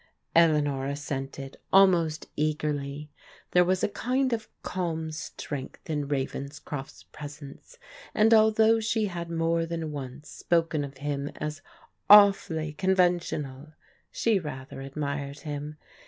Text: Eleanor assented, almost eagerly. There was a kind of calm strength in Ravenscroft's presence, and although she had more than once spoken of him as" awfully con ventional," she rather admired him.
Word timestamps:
Eleanor 0.35 0.87
assented, 0.87 1.57
almost 1.71 2.25
eagerly. 2.35 3.11
There 3.51 3.63
was 3.63 3.83
a 3.83 3.87
kind 3.87 4.33
of 4.33 4.49
calm 4.63 5.11
strength 5.11 5.87
in 5.91 6.07
Ravenscroft's 6.07 7.03
presence, 7.03 7.77
and 8.15 8.33
although 8.33 8.79
she 8.79 9.05
had 9.05 9.29
more 9.29 9.67
than 9.67 9.91
once 9.91 10.27
spoken 10.27 10.83
of 10.83 10.97
him 10.97 11.29
as" 11.35 11.61
awfully 12.23 12.73
con 12.73 12.95
ventional," 12.95 13.73
she 14.09 14.39
rather 14.39 14.81
admired 14.81 15.41
him. 15.41 15.77